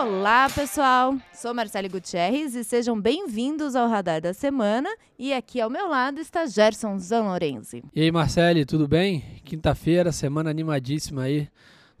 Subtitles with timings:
[0.00, 1.14] Olá, pessoal!
[1.30, 4.88] Sou Marcele Gutierrez e sejam bem-vindos ao Radar da Semana.
[5.18, 7.84] E aqui ao meu lado está Gerson Zanlorenzi.
[7.94, 9.22] E aí, Marcele, tudo bem?
[9.44, 11.50] Quinta-feira, semana animadíssima aí.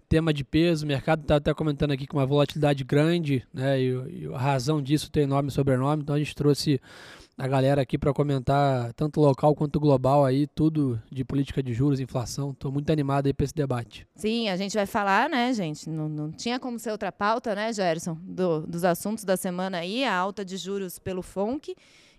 [0.08, 3.78] Tema de peso, o mercado está até comentando aqui com uma volatilidade grande, né?
[3.78, 6.80] E, e a razão disso tem nome e sobrenome, então a gente trouxe
[7.40, 11.98] a galera aqui para comentar tanto local quanto global aí, tudo de política de juros,
[11.98, 12.50] inflação.
[12.50, 14.06] Estou muito animado aí para esse debate.
[14.14, 15.88] Sim, a gente vai falar, né, gente?
[15.88, 18.18] Não, não tinha como ser outra pauta, né, Gerson?
[18.22, 21.74] Do, dos assuntos da semana aí, a alta de juros pelo FONC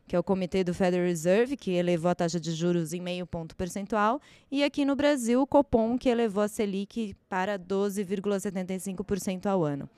[0.08, 3.26] que é o Comitê do Federal Reserve, que elevou a taxa de juros em meio
[3.26, 4.20] ponto percentual,
[4.52, 9.90] e aqui no Brasil, o Copom, que elevou a Selic para 12,75% ao ano.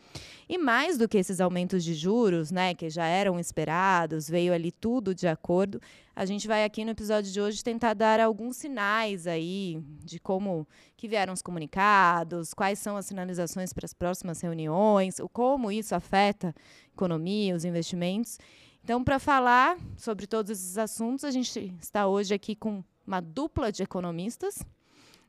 [0.48, 4.72] E mais do que esses aumentos de juros, né, que já eram esperados, veio ali
[4.72, 5.82] tudo de acordo,
[6.16, 10.68] a gente vai aqui no episódio de hoje tentar dar alguns sinais aí de como
[10.96, 16.50] que vieram os comunicados, quais são as sinalizações para as próximas reuniões, como isso afeta
[16.50, 18.38] a economia, os investimentos.
[18.84, 23.72] Então, para falar sobre todos esses assuntos, a gente está hoje aqui com uma dupla
[23.72, 24.62] de economistas.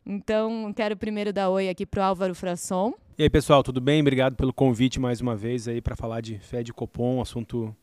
[0.05, 2.95] Então, quero primeiro dar oi aqui para o Álvaro Frasson.
[3.17, 4.01] E aí, pessoal, tudo bem?
[4.01, 7.75] Obrigado pelo convite mais uma vez aí para falar de Fed Copom, um assunto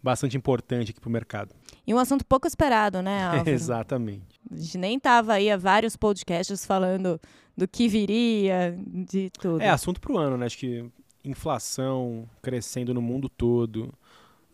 [0.00, 1.52] bastante importante aqui para o mercado.
[1.84, 3.50] E um assunto pouco esperado, né, Álvaro?
[3.50, 4.40] Exatamente.
[4.48, 7.20] A gente nem estava aí há vários podcasts falando
[7.56, 9.60] do que viria, de tudo.
[9.60, 10.46] É assunto para o ano, né?
[10.46, 10.84] Acho que
[11.24, 13.92] inflação crescendo no mundo todo,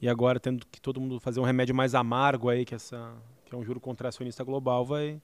[0.02, 3.14] e agora tendo que todo mundo fazer um remédio mais amargo aí, que, essa,
[3.44, 5.22] que é um juro contracionista global, vai,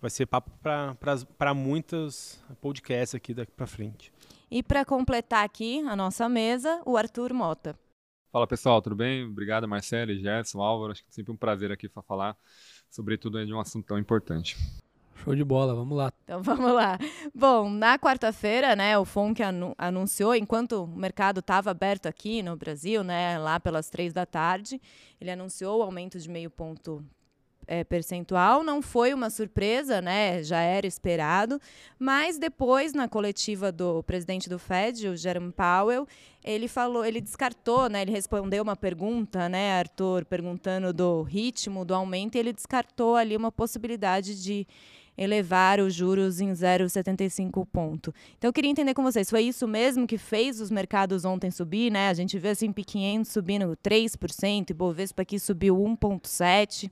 [0.00, 4.10] vai ser papo para muitos podcasts aqui daqui para frente.
[4.50, 7.78] E para completar aqui a nossa mesa, o Arthur Mota.
[8.32, 9.24] Fala pessoal, tudo bem?
[9.24, 10.92] Obrigado Marcelo, Gerson, Álvaro.
[10.92, 12.34] Acho que é sempre um prazer aqui para falar,
[12.88, 14.56] sobretudo de um assunto tão importante.
[15.22, 16.12] Show de bola, vamos lá.
[16.24, 16.98] Então vamos lá.
[17.34, 22.56] Bom, na quarta-feira, né, o FONC anu anunciou, enquanto o mercado estava aberto aqui no
[22.56, 24.80] Brasil, né, lá pelas três da tarde,
[25.20, 27.04] ele anunciou o aumento de meio ponto
[27.70, 28.64] é, percentual.
[28.64, 30.42] Não foi uma surpresa, né?
[30.42, 31.60] Já era esperado.
[31.96, 36.04] Mas depois, na coletiva do presidente do Fed, o Jerome Powell,
[36.42, 38.02] ele falou, ele descartou, né?
[38.02, 43.36] Ele respondeu uma pergunta, né, Arthur, perguntando do ritmo do aumento, e ele descartou ali
[43.36, 44.66] uma possibilidade de
[45.20, 48.12] elevar os juros em 0,75 ponto.
[48.38, 51.92] Então eu queria entender com vocês, foi isso mesmo que fez os mercados ontem subir,
[51.92, 52.08] né?
[52.08, 56.90] A gente vê assim, P500 subindo 3%, e Bovespa aqui subiu 1,7%.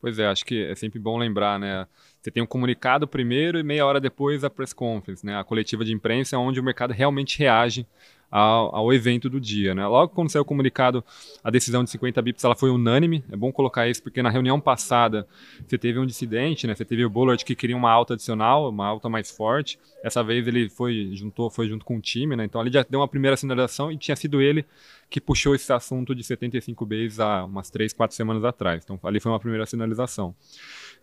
[0.00, 1.86] Pois é, acho que é sempre bom lembrar, né?
[2.20, 5.36] Você tem um comunicado primeiro e meia hora depois a press conference, né?
[5.36, 7.84] A coletiva de imprensa é onde o mercado realmente reage
[8.30, 9.74] ao, ao, evento do dia.
[9.74, 9.86] Né?
[9.86, 11.04] Logo quando saiu o comunicado,
[11.42, 13.24] a decisão de 50 bips ela foi unânime.
[13.30, 15.26] É bom colocar isso porque na reunião passada
[15.66, 16.74] você teve um dissidente, né?
[16.74, 19.78] você teve o Bullard que queria uma alta adicional, uma alta mais forte.
[20.02, 22.44] Essa vez ele foi, juntou, foi junto com o time, né?
[22.44, 24.64] então ele já deu uma primeira sinalização e tinha sido ele
[25.10, 28.82] que puxou esse assunto de 75 Bs há umas 3, 4 semanas atrás.
[28.84, 30.34] Então ali foi uma primeira sinalização.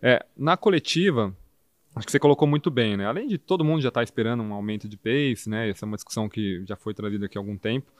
[0.00, 1.34] É, na coletiva,
[1.96, 3.06] Acho que você colocou muito bem, né?
[3.06, 5.70] Além de todo mundo já estar tá esperando um aumento de pace, né?
[5.70, 7.90] Essa é uma discussão que já foi trazida aqui há algum tempo.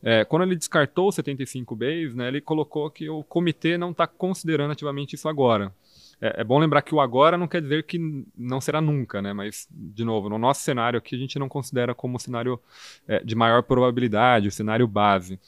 [0.00, 4.06] É, quando ele descartou o 75 Bs, né, ele colocou que o comitê não está
[4.06, 5.74] considerando ativamente isso agora.
[6.22, 7.98] É, é, bom lembrar que o agora não quer dizer que
[8.38, 9.32] não será nunca, né?
[9.32, 12.60] Mas, de novo, no nosso cenário aqui, a gente não considera como o cenário
[13.08, 15.40] é, de maior probabilidade, o cenário base.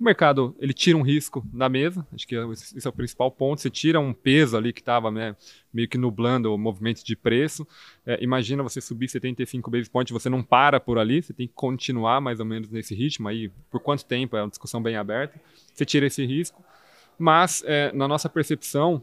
[0.00, 3.60] O mercado ele tira um risco da mesa, acho que esse é o principal ponto.
[3.60, 5.36] Você tira um peso ali que estava né,
[5.72, 7.64] meio que nublando o movimento de preço.
[8.04, 11.54] É, imagina você subir 75 basis points, você não para por ali, você tem que
[11.54, 13.28] continuar mais ou menos nesse ritmo.
[13.28, 14.36] Aí, por quanto tempo?
[14.36, 15.40] É uma discussão bem aberta.
[15.72, 16.64] Você tira esse risco.
[17.16, 19.02] Mas, é, na nossa percepção,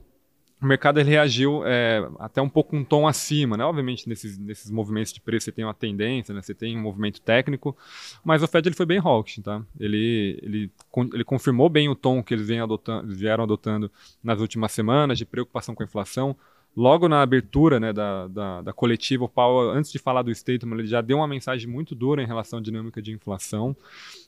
[0.63, 3.65] o mercado reagiu é, até um pouco um tom acima, né?
[3.65, 6.41] Obviamente nesses, nesses movimentos de preço você tem uma tendência, né?
[6.41, 7.75] Você tem um movimento técnico,
[8.23, 9.61] mas o Fed ele foi bem hawkish, tá?
[9.79, 10.71] Ele, ele,
[11.13, 13.91] ele confirmou bem o tom que eles vêm adotando, vieram adotando
[14.23, 16.35] nas últimas semanas de preocupação com a inflação,
[16.75, 20.79] logo na abertura né, da, da, da, coletiva, o Powell, antes de falar do statement,
[20.79, 23.75] ele já deu uma mensagem muito dura em relação à dinâmica de inflação.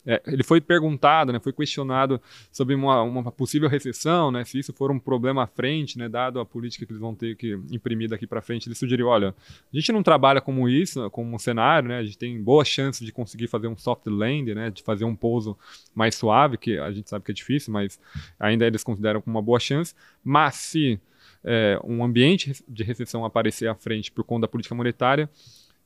[0.06, 2.20] É, ele foi perguntado, né, foi questionado
[2.52, 6.38] sobre uma, uma, possível recessão, né, se isso for um problema à frente, né, dado
[6.38, 8.68] a política que eles vão ter que imprimir daqui para frente.
[8.68, 9.34] Ele sugeriu, olha,
[9.72, 13.04] a gente não trabalha como isso, como um cenário, né, a gente tem boa chance
[13.04, 15.58] de conseguir fazer um soft landing, né, de fazer um pouso
[15.92, 17.98] mais suave, que a gente sabe que é difícil, mas
[18.38, 19.94] ainda eles consideram como uma boa chance.
[20.22, 21.00] Mas se
[21.46, 25.30] é, um ambiente de recessão aparecer à frente por conta da política monetária,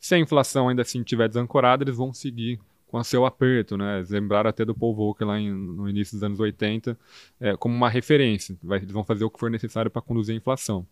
[0.01, 3.99] se a inflação ainda assim estiver desancorada, eles vão seguir com o seu aperto, né?
[3.99, 6.99] Eles lembraram até do Paul Volcker lá em, no início dos anos 80
[7.39, 8.57] é, como uma referência.
[8.62, 10.87] Vai, eles vão fazer o que for necessário para conduzir a inflação.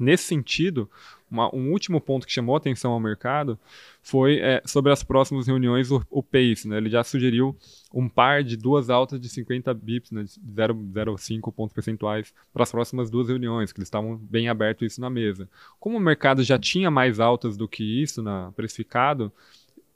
[0.00, 0.90] Nesse sentido,
[1.30, 3.58] uma, um último ponto que chamou atenção ao mercado
[4.02, 6.66] foi é, sobre as próximas reuniões, o, o PACE.
[6.66, 6.78] Né?
[6.78, 7.56] Ele já sugeriu
[7.92, 12.70] um par de duas altas de 50 bips, né, de 0,5 pontos percentuais, para as
[12.72, 15.48] próximas duas reuniões, que eles estavam bem abertos isso na mesa.
[15.78, 19.30] Como o mercado já tinha mais altas do que isso na precificado,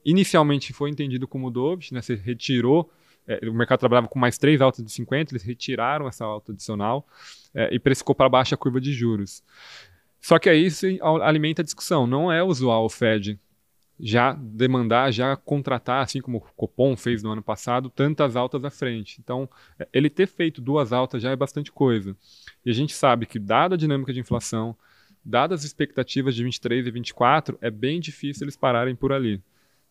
[0.04, 2.90] inicialmente foi entendido como dovish, né, se retirou
[3.26, 7.06] é, o mercado trabalhava com mais três altas de 50, eles retiraram essa alta adicional
[7.54, 9.42] é, e precificou para baixo a curva de juros.
[10.24, 10.86] Só que aí isso
[11.22, 12.06] alimenta a discussão.
[12.06, 13.38] Não é usual o Fed
[14.00, 18.70] já demandar, já contratar, assim como o Copom fez no ano passado, tantas altas à
[18.70, 19.20] frente.
[19.22, 19.46] Então,
[19.78, 22.16] é, ele ter feito duas altas já é bastante coisa.
[22.64, 24.74] E a gente sabe que, dada a dinâmica de inflação,
[25.22, 29.42] dadas as expectativas de 23 e 24, é bem difícil eles pararem por ali.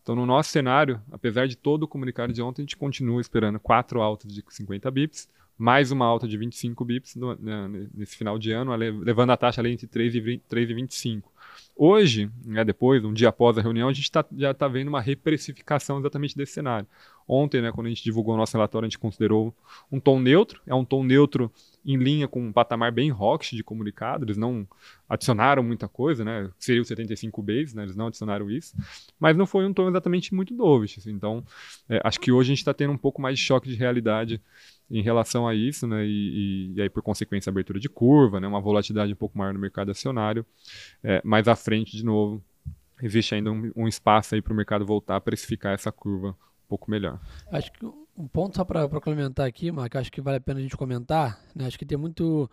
[0.02, 3.60] Então, no nosso cenário, apesar de todo o comunicado de ontem, a gente continua esperando
[3.60, 8.38] quatro altas de 50 bips, mais uma alta de 25 bips no, né, nesse final
[8.38, 11.32] de ano, levando a taxa ali entre 3 e, 20, 3 e 25.
[11.76, 15.00] Hoje, né, depois, um dia após a reunião, a gente tá, já está vendo uma
[15.00, 16.86] reprecificação exatamente desse cenário.
[17.26, 19.54] Ontem, né, quando a gente divulgou o nosso relatório, a gente considerou
[19.90, 21.50] um tom neutro, é um tom neutro
[21.84, 24.66] em linha com um patamar bem rock de comunicado, eles não
[25.08, 26.50] adicionaram muita coisa, né?
[26.58, 27.82] Seria o 75 base, né?
[27.82, 28.76] Eles não adicionaram isso,
[29.18, 30.98] mas não foi um tom exatamente muito dovish.
[30.98, 31.12] Assim.
[31.12, 31.44] Então,
[31.88, 34.40] é, acho que hoje a gente está tendo um pouco mais de choque de realidade
[34.90, 36.04] em relação a isso, né?
[36.04, 38.46] E, e, e, aí, por consequência, abertura de curva, né?
[38.46, 40.44] Uma volatilidade um pouco maior no mercado acionário.
[41.02, 42.42] É, mais à frente, de novo,
[43.02, 46.68] existe ainda um, um espaço aí para o mercado voltar a precificar essa curva um
[46.68, 47.20] pouco melhor.
[47.50, 47.84] Acho que
[48.16, 51.40] um ponto só para complementar aqui, Marco, acho que vale a pena a gente comentar,
[51.54, 51.66] né?
[51.66, 52.50] Acho que tem muito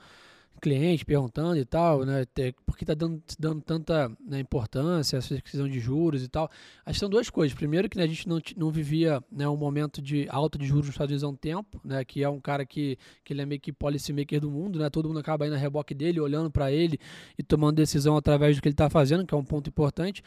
[0.59, 2.25] cliente perguntando e tal, né?
[2.65, 6.49] Por que está dando, dando tanta né, importância essa decisão de juros e tal?
[6.85, 7.55] Acho que são duas coisas.
[7.55, 10.85] Primeiro, que né, a gente não, não vivia né, um momento de alta de juros
[10.85, 12.05] nos Estados Unidos há um tempo, né?
[12.05, 14.89] Que é um cara que, que ele é meio que policy maker do mundo, né?
[14.89, 16.99] Todo mundo acaba indo na reboque dele, olhando para ele
[17.37, 20.21] e tomando decisão através do que ele está fazendo, que é um ponto importante.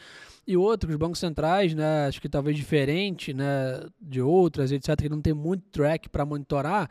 [0.45, 2.07] E outro, os bancos centrais, né?
[2.07, 3.81] Acho que talvez diferente, né?
[4.01, 6.89] De outras, etc., que não tem muito track para monitorar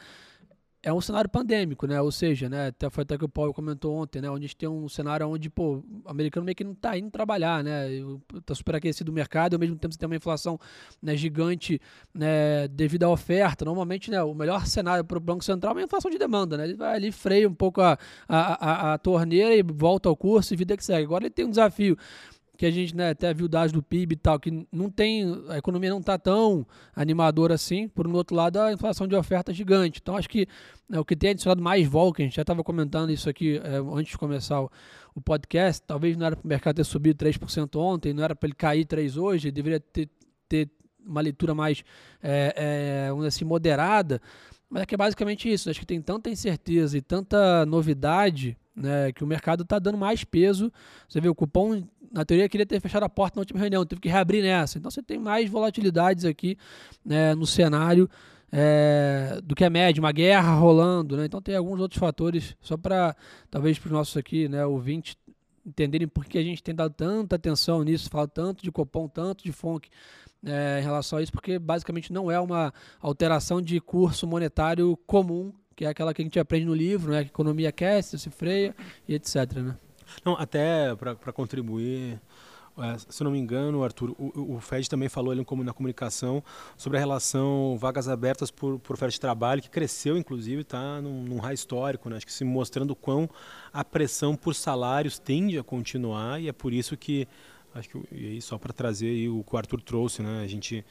[0.84, 1.98] é um cenário pandêmico, né?
[2.00, 2.66] Ou seja, né?
[2.68, 4.28] Até foi até que o Paulo comentou ontem, né?
[4.28, 7.10] Onde a gente tem um cenário onde, pô, o americano meio que não está indo
[7.10, 7.88] trabalhar, né?
[8.36, 10.58] Está super aquecido o mercado, ao mesmo tempo você tem uma inflação
[11.02, 11.80] né, gigante
[12.12, 13.64] né, devido à oferta.
[13.64, 16.64] Normalmente, né, o melhor cenário para o Banco Central é uma inflação de demanda, né?
[16.64, 17.98] Ele vai ali, freia um pouco a,
[18.28, 21.04] a, a, a torneira e volta ao curso e vida que segue.
[21.04, 21.96] Agora ele tem um desafio
[22.56, 25.58] que a gente né, até viu dados do PIB e tal, que não tem, a
[25.58, 27.88] economia não está tão animadora assim.
[27.88, 30.00] Por um outro lado, a inflação de oferta é gigante.
[30.00, 30.46] Então, acho que
[30.88, 33.58] né, o que tem adicionado mais vol, que a gente já estava comentando isso aqui
[33.58, 34.70] é, antes de começar o,
[35.14, 38.46] o, podcast, talvez não era para o mercado ter subido 3% ontem, não era para
[38.46, 40.08] ele cair 3% hoje, deveria ter,
[40.48, 40.70] ter
[41.04, 41.82] uma leitura mais,
[42.22, 44.22] é, é, assim, moderada.
[44.70, 45.68] Mas é que é basicamente isso.
[45.68, 50.24] Acho que tem tanta incerteza e tanta novidade né, que o mercado está dando mais
[50.24, 50.72] peso.
[51.08, 51.82] Você vê, o cupom
[52.12, 54.78] na teoria, queria ter fechado a porta na última reunião, teve que reabrir nessa.
[54.78, 56.56] Então você tem mais volatilidades aqui
[57.04, 58.08] né, no cenário
[58.52, 61.16] é, do que a média, uma guerra rolando.
[61.16, 61.24] Né?
[61.24, 63.16] Então tem alguns outros fatores, só para
[63.50, 65.16] talvez para os nossos aqui, né, ouvintes,
[65.66, 69.42] entenderem por que a gente tem dado tanta atenção nisso, fala tanto de Copom, tanto
[69.42, 69.88] de FONC
[70.44, 75.52] é, em relação a isso, porque basicamente não é uma alteração de curso monetário comum,
[75.74, 78.74] que é aquela que a gente aprende no livro, né, que economia aquece, se freia
[79.08, 79.52] e etc.
[79.56, 79.76] Né?
[80.24, 82.20] Não, até para contribuir,
[82.76, 86.42] é, se não me engano, Arthur, o, o Fed também falou ali na comunicação
[86.76, 91.22] sobre a relação vagas abertas por, por oferta de trabalho, que cresceu, inclusive, está num,
[91.22, 92.16] num high histórico, né?
[92.16, 93.28] acho que se mostrando quão
[93.72, 97.28] a pressão por salários tende a continuar, e é por isso que,
[97.74, 100.42] acho que, e aí só para trazer o que o Arthur trouxe, né?
[100.42, 100.84] a gente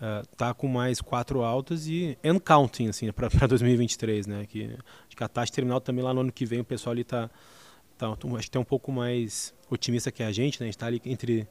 [0.00, 4.64] Uh, tá com mais quatro altas e and counting assim para 2023 né que
[5.06, 7.28] acho que a taxa terminal também lá no ano que vem o pessoal ali tá
[8.00, 10.64] Tá, acho que tem um pouco mais otimista que a gente, né?
[10.64, 11.46] A gente está ali entre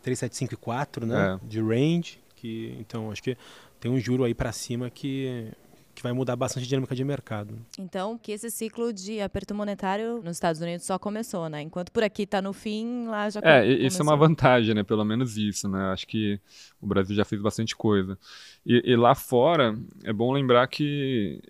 [0.00, 1.40] 375 e 4, né?
[1.42, 1.46] É.
[1.46, 2.20] De range.
[2.36, 3.36] Que, então, acho que
[3.80, 5.50] tem um juro aí para cima que,
[5.98, 7.58] que vai mudar bastante a dinâmica de mercado.
[7.76, 11.60] Então, que esse ciclo de aperto monetário nos Estados Unidos só começou, né?
[11.60, 13.86] Enquanto por aqui está no fim, lá já É, começou.
[13.86, 14.84] isso é uma vantagem, né?
[14.84, 15.90] Pelo menos isso, né?
[15.92, 16.38] Acho que
[16.80, 18.16] o Brasil já fez bastante coisa.
[18.64, 21.42] E, e lá fora, é bom lembrar que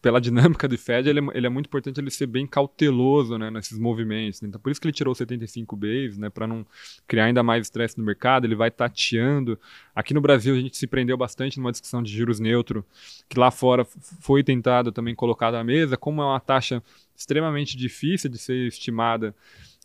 [0.00, 3.50] pela dinâmica do Fed, ele é, ele é, muito importante ele ser bem cauteloso né,
[3.50, 4.42] nesses movimentos.
[4.42, 6.64] Então, por isso que ele tirou 75 base, né, para não
[7.06, 8.44] criar ainda mais estresse no mercado.
[8.44, 9.58] Ele vai tateando.
[9.94, 12.84] Aqui no Brasil, a gente se prendeu bastante numa discussão de juros neutro,
[13.28, 13.84] que lá fora
[14.20, 16.82] foi tentado também colocar na mesa, como é uma taxa
[17.14, 19.34] extremamente difícil de ser estimada.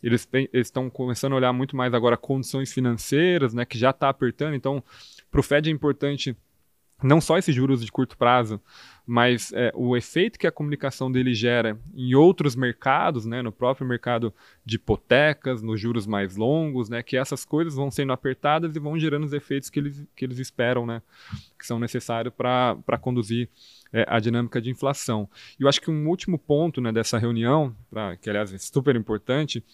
[0.02, 4.54] Eles estão começando a olhar muito mais agora condições financeiras, né, que já está apertando.
[4.54, 4.82] Então,
[5.30, 6.36] para o Fed é importante
[7.02, 8.60] não só esses juros de curto prazo,
[9.06, 13.86] mas é, o efeito que a comunicação dele gera em outros mercados, né, no próprio
[13.86, 14.32] mercado
[14.64, 18.98] de hipotecas, nos juros mais longos, né, que essas coisas vão sendo apertadas e vão
[18.98, 21.02] gerando os efeitos que eles, que eles esperam, né,
[21.58, 23.48] que são necessários para conduzir
[23.92, 25.28] é, a dinâmica de inflação.
[25.58, 28.94] E eu acho que um último ponto né, dessa reunião, pra, que aliás é super
[28.94, 29.64] importante,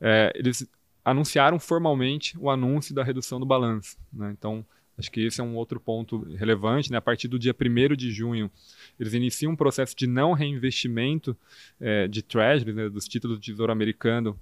[0.00, 0.68] é, eles
[1.04, 3.96] anunciaram formalmente o anúncio da redução do balanço.
[4.12, 4.30] Né?
[4.38, 4.64] Então,
[4.98, 6.90] Acho que esse é um outro ponto relevante.
[6.90, 6.98] Né?
[6.98, 8.50] A partir do dia 1 de junho,
[8.98, 11.36] eles iniciam um processo de não reinvestimento
[11.80, 14.36] é, de treasuries, né, dos títulos do Tesouro Americano,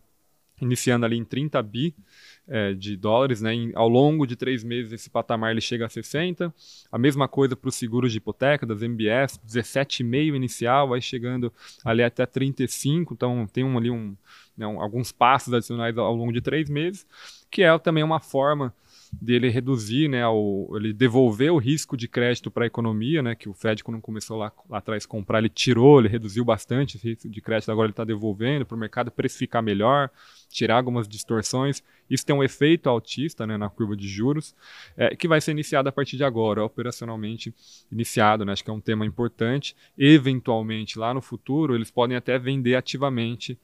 [0.59, 1.95] iniciando ali em 30 bi
[2.49, 3.43] é, de dólares.
[3.43, 3.53] Né?
[3.53, 6.55] Em, ao longo de três meses, esse patamar ele chega a 60.
[6.91, 11.53] A mesma coisa para os seguros de hipoteca, das MBS, 17,5 inicial, vai chegando
[11.85, 13.13] ali até 35.
[13.13, 14.17] Então, tem um, ali um,
[14.57, 17.07] né, um, alguns passos adicionais ao longo de três meses,
[17.51, 18.73] que é também uma forma
[19.21, 23.49] dele reduzir, né, ao, ele devolver o risco de crédito para a economia, né, que
[23.49, 27.09] o Fed quando começou lá, lá atrás a comprar, ele tirou, ele reduziu bastante esse
[27.09, 30.11] risco de crédito, agora ele está devolvendo para o mercado precificar melhor,
[30.49, 31.83] tirar algumas distorções.
[32.09, 34.55] Isso tem um efeito altista né, na curva de juros,
[34.97, 37.55] é, que vai ser iniciado a partir de agora, operacionalmente
[37.91, 38.45] iniciado.
[38.45, 38.53] Né?
[38.53, 39.77] Acho que é um tema importante.
[39.99, 43.59] Eventualmente, lá no futuro, eles podem até vender ativamente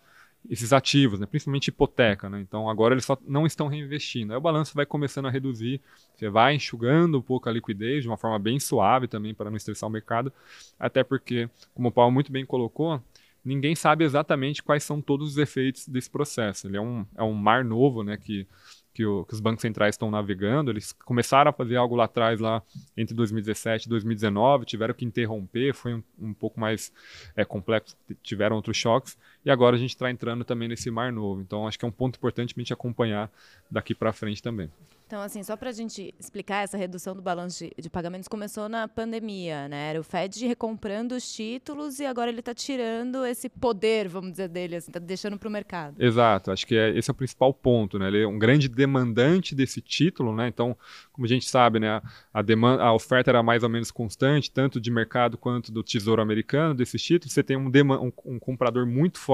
[0.49, 1.27] esses ativos, né?
[1.27, 2.29] principalmente hipoteca.
[2.29, 2.41] Né?
[2.41, 4.33] Então agora eles só não estão reinvestindo.
[4.33, 5.81] Aí o balanço vai começando a reduzir,
[6.15, 9.57] você vai enxugando um pouco a liquidez de uma forma bem suave também para não
[9.57, 10.33] estressar o mercado,
[10.79, 13.01] até porque, como o Paulo muito bem colocou,
[13.45, 16.67] ninguém sabe exatamente quais são todos os efeitos desse processo.
[16.67, 18.47] Ele é um, é um mar novo né, que
[18.95, 20.71] que, o, que, os bancos centrais estão navegando.
[20.71, 22.63] Eles começaram a fazer algo lá atrás, lá
[22.97, 26.93] entre 2017 e 2019, tiveram que interromper, foi um, um pouco mais
[27.35, 31.41] é, complexo, tiveram outros choques, e agora a gente está entrando também nesse mar novo.
[31.41, 33.31] Então, acho que é um ponto importante a gente acompanhar
[33.71, 34.71] daqui para frente também.
[35.13, 38.67] Então, assim, só para a gente explicar, essa redução do balanço de, de, pagamentos começou
[38.67, 39.91] na pandemia, né?
[39.91, 44.49] Era o Fed recomprando os títulos e agora ele está tirando esse poder, vamos dizer,
[44.49, 46.03] dele, assim, está deixando para o mercado.
[46.03, 48.09] Exato, acho que é, esse é o principal ponto, né?
[48.09, 50.49] Ele é um grande demandante desse título, né?
[50.49, 50.75] Então,
[51.13, 52.01] como a gente sabe, né,
[52.33, 56.23] a, demanda, a oferta era mais ou menos constante, tanto de mercado quanto do Tesouro
[56.23, 57.35] Americano, desses títulos.
[57.35, 59.32] Você tem um, um, um comprador muito forte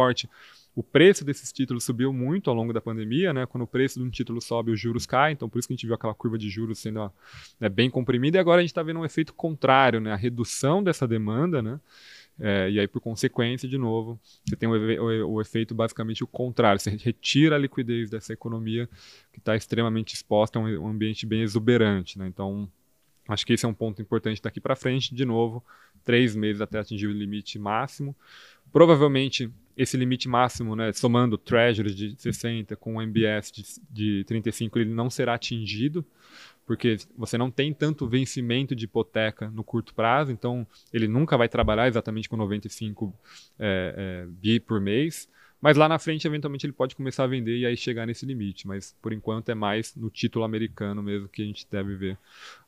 [0.75, 3.47] o preço desses títulos subiu muito ao longo da pandemia, né?
[3.47, 5.77] Quando o preço de um título sobe, os juros caem, então por isso que a
[5.77, 7.11] gente viu aquela curva de juros sendo
[7.59, 10.13] né, bem comprimida, e agora a gente está vendo um efeito contrário, né?
[10.13, 11.81] A redução dessa demanda, né?
[12.41, 16.27] É, e aí, por consequência, de novo, você tem o, o, o, efeito basicamente o
[16.27, 16.81] contrário.
[16.81, 18.89] Você retira a liquidez dessa economia
[19.33, 22.17] que está extremamente exposta a um, um, ambiente bem exuberante.
[22.17, 22.29] Né?
[22.29, 22.71] Então,
[23.29, 25.15] acho que esse é um ponto importante daqui para frente.
[25.15, 25.63] De novo,
[26.05, 28.17] três meses até atingir o limite máximo.
[28.73, 34.93] Provavelmente esse limite máximo, né, somando Treasuries de 60 com MBS de, de 35, ele
[34.93, 36.05] não será atingido,
[36.67, 41.49] porque você não tem tanto vencimento de hipoteca no curto prazo, então ele nunca vai
[41.49, 43.15] trabalhar exatamente com 95
[43.57, 45.29] é, é, bi por mês,
[45.61, 48.67] mas lá na frente, eventualmente, ele pode começar a vender e aí chegar nesse limite.
[48.67, 52.19] Mas por enquanto é mais no título americano mesmo que a gente deve ver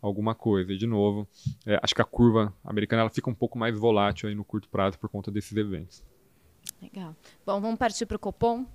[0.03, 0.73] alguma coisa.
[0.73, 1.29] E de novo,
[1.65, 4.69] é, acho que a curva americana ela fica um pouco mais volátil aí no curto
[4.69, 6.03] prazo por conta desses eventos.
[6.83, 7.15] Legal.
[7.47, 8.67] Bom, vamos partir para o Copom.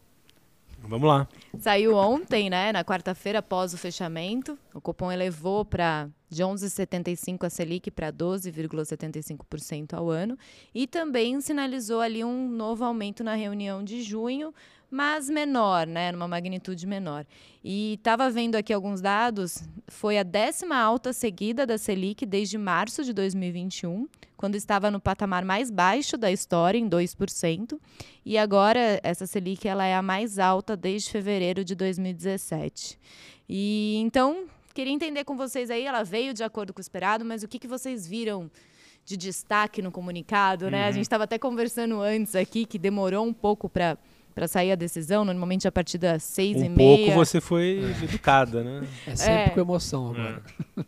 [0.87, 1.27] Vamos lá.
[1.57, 4.57] Saiu ontem, né, na quarta-feira, após o fechamento.
[4.73, 10.37] O Copom elevou para de 11,75 a Selic para 12,75% ao ano
[10.73, 14.53] e também sinalizou ali um novo aumento na reunião de junho,
[14.91, 17.25] mas menor, né, numa magnitude menor.
[17.63, 23.03] E estava vendo aqui alguns dados, foi a décima alta seguida da Selic desde março
[23.03, 24.07] de 2021,
[24.45, 27.79] quando estava no patamar mais baixo da história, em 2%,
[28.23, 32.99] e agora essa Selic ela é a mais alta desde fevereiro de 2017.
[33.49, 37.41] E então, queria entender com vocês aí, ela veio de acordo com o esperado, mas
[37.41, 38.51] o que, que vocês viram
[39.03, 40.83] de destaque no comunicado, né?
[40.83, 40.89] Uhum.
[40.89, 43.97] A gente estava até conversando antes aqui que demorou um pouco para
[44.35, 46.93] para sair a decisão, normalmente a partir das seis um e meia.
[46.93, 48.87] Um pouco você foi educada, né?
[49.07, 49.49] É sempre é.
[49.49, 50.43] com emoção agora.
[50.77, 50.83] É.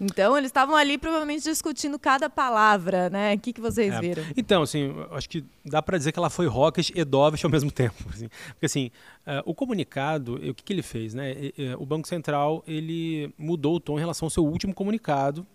[0.00, 3.34] Então, eles estavam ali provavelmente discutindo cada palavra, né?
[3.34, 4.00] O que, que vocês é.
[4.00, 4.22] viram?
[4.36, 7.70] Então, assim, acho que dá para dizer que ela foi rocket e dovish ao mesmo
[7.72, 7.96] tempo.
[8.08, 8.28] Assim.
[8.48, 8.90] Porque, assim,
[9.26, 11.34] uh, o comunicado, o que, que ele fez, né?
[11.78, 15.46] O Banco Central, ele mudou o tom em relação ao seu último comunicado,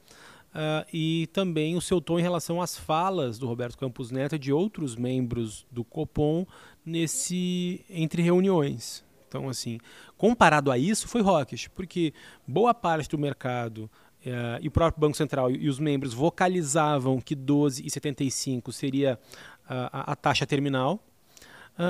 [0.51, 4.39] Uh, e também o seu tom em relação às falas do Roberto Campos Neto e
[4.39, 6.45] de outros membros do Copom
[6.85, 9.01] nesse entre reuniões.
[9.29, 9.79] Então, assim,
[10.17, 12.13] comparado a isso, foi rockish, porque
[12.45, 13.89] boa parte do mercado
[14.25, 19.19] uh, e o próprio Banco Central e, os membros vocalizavam que 12,75 seria
[19.65, 21.03] uh, a, a, taxa terminal.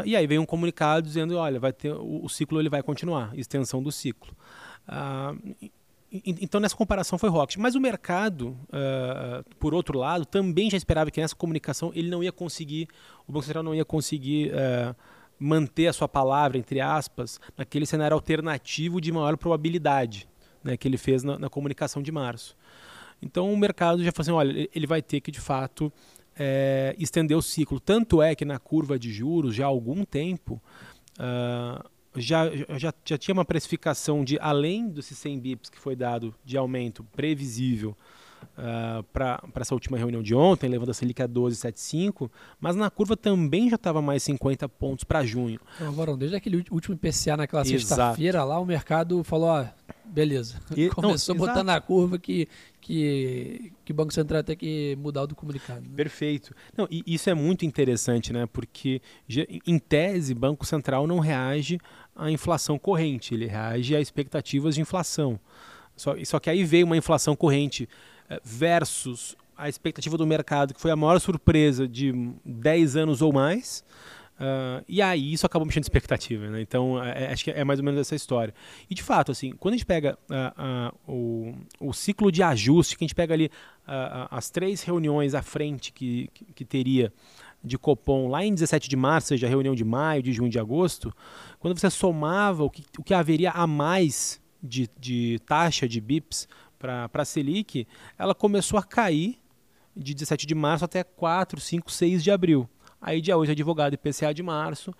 [0.05, 3.37] e aí veio um comunicado dizendo, olha, vai ter o, o, ciclo ele vai continuar,
[3.37, 4.35] extensão do ciclo
[6.11, 7.57] então nessa comparação foi Rocket.
[7.57, 12.21] Mas o mercado, uh, por outro lado, também já esperava que nessa comunicação ele não
[12.21, 12.87] ia conseguir,
[13.25, 14.95] o Banco Central não ia conseguir uh,
[15.39, 20.27] manter a sua palavra, entre aspas, naquele cenário alternativo de maior probabilidade
[20.63, 22.55] né, que ele fez na, na, comunicação de março.
[23.21, 25.91] Então o mercado já falou assim, olha, ele vai ter que de fato
[26.35, 27.79] é, estender o ciclo.
[27.79, 30.61] Tanto é que na curva de juros, já há algum tempo,
[31.19, 36.33] uh, já, já, já tinha uma precificação de, além desses 100 bips que foi dado
[36.43, 37.95] de aumento previsível
[38.57, 42.29] uh, ah, para essa última reunião de ontem, levando a Selic a 12,75,
[42.59, 45.59] mas na curva também já estava mais 50 pontos para junho.
[45.75, 49.65] Então, Varão, desde aquele último IPCA naquela sexta-feira lá, o mercado falou, ó,
[50.05, 52.47] beleza, e, começou não, botando na curva que,
[52.79, 55.81] que, que o Banco Central tem que mudar o do comunicado.
[55.81, 55.95] Né?
[55.95, 56.53] Perfeito.
[56.77, 58.45] Não, e isso é muito interessante, né?
[58.45, 59.01] Porque,
[59.65, 61.79] em tese, Banco Central não reage
[62.15, 65.39] à inflação corrente, ele reage a expectativas de inflação.
[65.95, 67.87] Só, só que aí veio uma inflação corrente
[68.43, 72.11] versus a expectativa do mercado, que foi a maior surpresa de
[72.43, 73.83] 10 anos ou mais.
[74.41, 76.61] Uh, e aí isso acabou mexendo expectativa, né?
[76.61, 78.55] Então é, acho que é mais ou menos essa história.
[78.89, 81.13] E de fato, assim, quando a gente pega uh, uh,
[81.79, 83.51] o, o ciclo de ajuste, que a gente pega ali
[84.31, 87.11] as três reuniões à frente que, que, que, teria
[87.61, 90.57] de Copom lá em 17 de março, seja a reunião de maio, de junho, de
[90.57, 91.13] agosto,
[91.59, 96.47] quando você somava o que, o que haveria a mais de, de taxa de BIPs
[96.81, 99.37] para a Selic, ela começou a cair
[99.95, 102.67] de 17 de março até 4, 5, 6 de abril.
[102.99, 104.93] Aí dia 8 advogado IPCA de março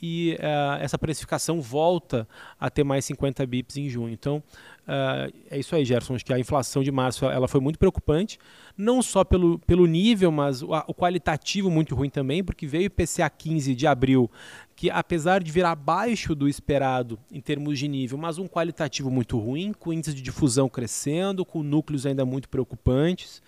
[0.00, 2.28] e uh, essa precificação volta
[2.60, 4.12] a ter mais 50 bips em junho.
[4.12, 4.42] Então,
[4.86, 6.14] uh, é isso aí, Gerson.
[6.14, 8.38] Acho que a inflação de março ela foi muito preocupante,
[8.76, 12.86] não só pelo, pelo nível, mas o, o qualitativo muito ruim também, porque veio o
[12.86, 14.30] IPCA 15 de abril,
[14.74, 19.38] que apesar de vir abaixo do esperado em termos de nível, mas um qualitativo muito
[19.38, 23.42] ruim, com índice de difusão crescendo, com núcleos ainda muito preocupantes.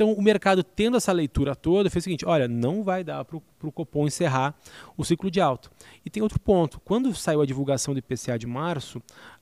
[0.00, 3.36] Então, o mercado, tendo essa leitura toda, fez o seguinte: olha, não vai dar para
[3.36, 4.54] o Copom encerrar
[4.96, 5.70] o ciclo de alta.
[6.02, 8.96] E tem outro ponto: quando saiu a divulgação do IPCA de março,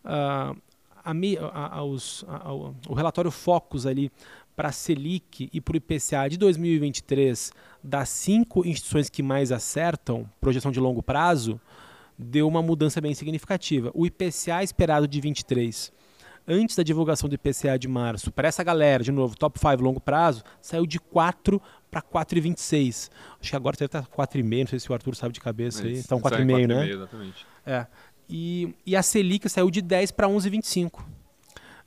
[0.04, 0.56] uh,
[1.04, 4.10] a, a, os, a, o relatório Focus ali
[4.56, 10.28] para a Selic e para o IPCA de 2023 das cinco instituições que mais acertam,
[10.40, 11.60] projeção de longo prazo,
[12.18, 13.92] deu uma mudança bem significativa.
[13.94, 15.92] O IPCA esperado de 23
[16.48, 20.00] antes da divulgação do IPCA de março, para essa galera, de novo, top 5 longo
[20.00, 23.10] prazo, saiu de 4 para 4,26.
[23.40, 25.86] Acho que agora deve estar 4,5, não sei se o Arthur sabe de cabeça é,
[25.86, 25.98] aí.
[25.98, 26.90] Então 4,5, né?
[26.90, 27.46] Exatamente.
[27.66, 27.86] É.
[28.28, 31.00] E, e a Selic saiu de 10 para 11,25.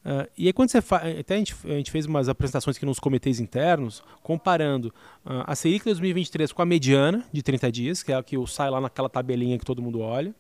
[0.04, 2.88] Uh, e aí quando você faz, até a gente, a gente, fez umas apresentações aqui
[2.88, 4.88] nos comitês internos, comparando
[5.24, 8.72] uh, a Selic 2023 com a mediana de 30 dias, que é a que sai
[8.72, 10.34] lá naquela tabelinha que todo mundo olha,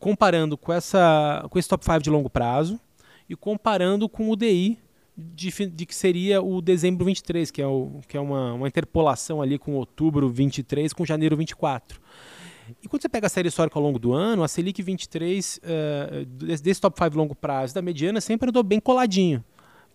[0.00, 2.80] comparando com, essa, com esse top 5 de longo prazo,
[3.30, 4.76] e comparando com o DI
[5.16, 9.40] de, de, que seria o dezembro 23, que é, o, que é uma, uma interpolação
[9.40, 12.00] ali com outubro 23 com janeiro 24.
[12.82, 16.24] E quando você pega a série histórica ao longo do ano, a Selic 23, uh,
[16.24, 19.44] desse, desse top 5 longo prazo da mediana, sempre andou bem coladinho.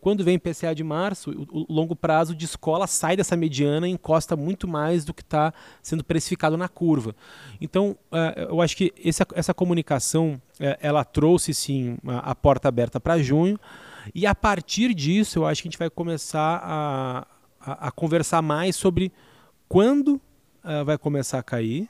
[0.05, 4.35] Quando vem PCA de março, o, longo prazo de escola sai dessa mediana e encosta
[4.35, 7.15] muito mais do que está sendo precificado na curva.
[7.59, 8.93] Então, uh, eu acho que
[9.33, 13.59] essa, comunicação uh, ela trouxe sim a, porta aberta para junho.
[14.13, 17.27] E a partir disso, eu acho que a gente vai começar a,
[17.59, 19.11] a, conversar mais sobre
[19.67, 20.21] quando
[20.63, 21.89] uh, vai começar a cair,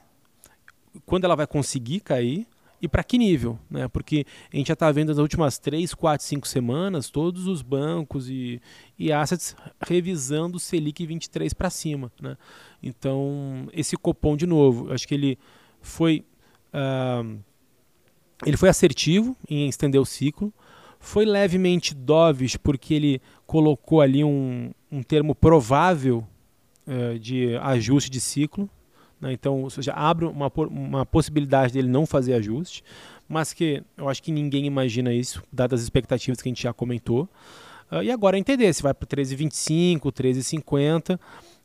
[1.04, 2.48] quando ela vai conseguir cair
[2.86, 3.88] e para que nível, né?
[3.88, 8.28] Porque a gente já está vendo nas últimas três, quatro, cinco semanas todos os bancos
[8.28, 8.60] e,
[8.98, 9.54] e assets
[9.86, 12.36] revisando o Selic 23 para cima, né?
[12.82, 15.38] Então esse Copom de novo, acho que ele
[15.80, 16.24] foi
[16.72, 17.38] uh,
[18.44, 20.52] ele foi assertivo em estender o ciclo,
[20.98, 26.26] foi levemente dovish porque ele colocou ali um, um termo provável
[26.86, 28.68] uh, de ajuste de ciclo,
[29.20, 29.32] né?
[29.32, 32.82] Então, ou seja, abre uma, uma possibilidade dele não fazer ajuste,
[33.28, 36.72] mas que eu acho que ninguém imagina isso, dadas as expectativas que a gente já
[36.72, 37.28] comentou.
[37.90, 41.18] Uh, e agora é entender se vai para 13,25, 13,50.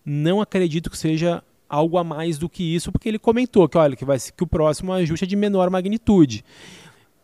[0.06, 3.96] Não acredito que seja algo a mais do que isso, porque ele comentou que, olha,
[3.96, 6.44] que, vai, que o próximo ajuste é de menor magnitude.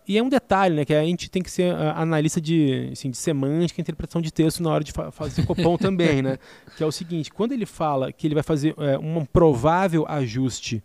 [0.07, 3.11] E é um detalhe, né, que a gente tem que ser uh, analista de, assim,
[3.11, 6.37] de semântica e interpretação de texto na hora de fa fazer copom também, né?
[6.77, 10.81] Que é o seguinte, quando ele fala que ele vai fazer uh, um provável ajuste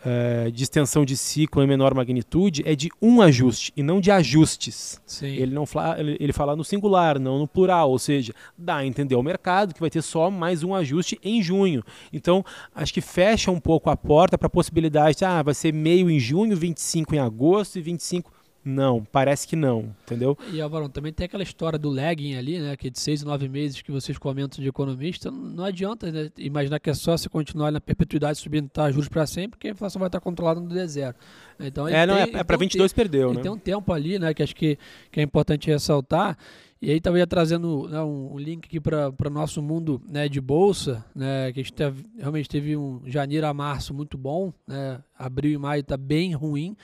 [0.00, 4.10] uh, de extensão de ciclo em menor magnitude, é de um ajuste e não de
[4.10, 4.98] ajustes.
[5.04, 5.26] Sim.
[5.26, 8.86] Ele não fala, ele, ele fala no singular, não no plural, ou seja, dá a
[8.86, 11.84] entender ao mercado que vai ter só mais um ajuste em junho.
[12.10, 12.42] Então,
[12.74, 16.10] acho que fecha um pouco a porta para a possibilidade, de, ah, vai ser meio
[16.10, 18.32] em junho, 25 em agosto e 25
[18.64, 20.38] Não, parece que não, entendeu?
[20.50, 22.76] E Alvarão, também tem aquela história do lagging ali, né?
[22.76, 26.30] Que é de seis e nove meses que vocês comentam de economista, não adianta né,
[26.38, 29.70] imaginar que é só se continuar na perpetuidade subindo tá, juros para sempre, porque a
[29.72, 31.14] inflação vai estar controlada no D0.
[31.60, 33.42] Então, é, não, tem, é, é para 22 tem, perdeu, né?
[33.42, 34.32] Tem um tempo ali, né?
[34.32, 34.78] Que acho que,
[35.10, 36.38] que é importante ressaltar.
[36.84, 40.38] E aí talvez trazendo né, um, um, link aqui para o nosso mundo né, de
[40.38, 45.00] bolsa, né, que a gente teve, realmente teve um janeiro a março muito bom, né,
[45.18, 46.76] abril e maio está bem ruim.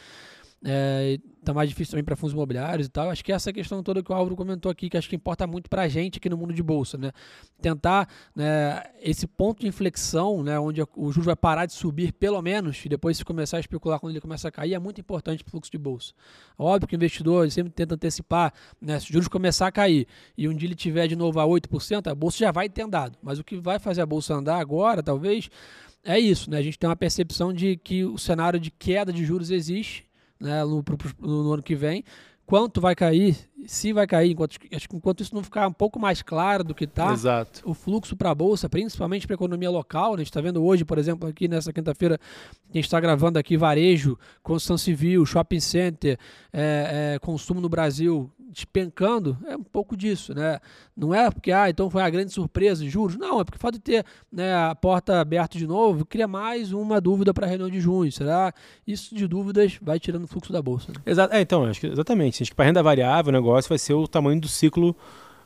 [0.62, 3.08] É, tá mais difícil também para fundos imobiliários e tal.
[3.08, 5.70] Acho que essa questão toda que o Álvaro comentou aqui, que acho que importa muito
[5.70, 7.12] para a gente aqui no mundo de bolsa, né?
[7.62, 12.40] Tentar né, esse ponto de inflexão, né, onde o juros vai parar de subir, pelo
[12.42, 15.42] menos, e depois se começar a especular quando ele começa a cair, é muito importante
[15.42, 16.12] para o fluxo de bolsa.
[16.58, 19.00] Óbvio que o investidor sempre tenta antecipar, né?
[19.00, 22.06] Se o juros começar a cair e um dia ele tiver de novo a 8%,
[22.06, 23.18] a bolsa já vai ter andado.
[23.22, 25.48] Mas o que vai fazer a bolsa andar agora, talvez,
[26.04, 26.58] é isso, né?
[26.58, 30.09] A gente tem uma percepção de que o cenário de queda de juros existe
[30.40, 30.82] né, no,
[31.18, 32.04] no, no ano que vem.
[32.46, 36.00] Quanto vai cair, se vai cair, enquanto, acho que enquanto isso não ficar um pouco
[36.00, 37.14] mais claro do que está,
[37.64, 40.60] o fluxo para a Bolsa, principalmente para a economia local, né, a gente está vendo
[40.64, 42.18] hoje, por exemplo, aqui nessa quinta-feira,
[42.68, 46.18] a gente está gravando aqui varejo, construção civil, shopping center,
[46.52, 50.58] é, é, consumo no Brasil despencando, é um pouco disso, né?
[50.96, 53.16] Não é porque, ah, então foi a grande surpresa, juros.
[53.16, 56.72] Não, é porque o fato de ter né, a porta aberta de novo cria mais
[56.72, 58.10] uma dúvida para a reunião de junho.
[58.10, 58.52] Será?
[58.86, 60.92] Isso de dúvidas vai tirando o fluxo da bolsa.
[60.92, 60.96] Né?
[61.06, 61.34] Exato.
[61.34, 62.42] É, então, acho que exatamente.
[62.42, 64.96] Acho que para renda variável o negócio vai ser o tamanho do ciclo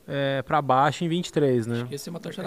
[0.06, 1.82] é, para baixo em 23, né?
[1.82, 2.42] Esqueci uma taxa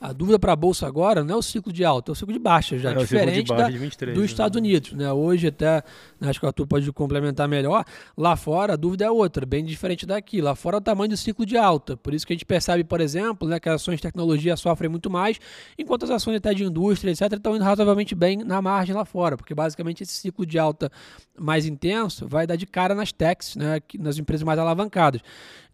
[0.00, 2.32] A dúvida para a bolsa agora não é o ciclo de alta, é o ciclo
[2.32, 4.26] de baixa já, é, diferente de baixa da, 23, dos né?
[4.26, 5.12] Estados Unidos, né?
[5.12, 5.82] Hoje até,
[6.20, 7.84] né, acho que o Arthur pode complementar melhor,
[8.16, 10.40] lá fora a dúvida é outra, bem diferente daqui.
[10.40, 12.84] Lá fora é o tamanho do ciclo de alta, por isso que a gente percebe,
[12.84, 15.38] por exemplo, né, que as ações de tecnologia sofrem muito mais,
[15.78, 19.36] enquanto as ações até de indústria, etc, estão indo razoavelmente bem na margem lá fora,
[19.36, 20.90] porque basicamente esse ciclo de alta
[21.38, 25.20] mais intenso vai dar de cara nas techs, né, nas empresas mais alavancadas.